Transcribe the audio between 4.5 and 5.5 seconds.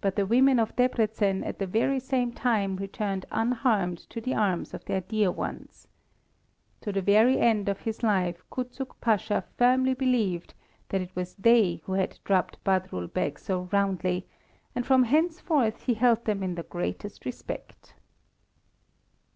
of their dear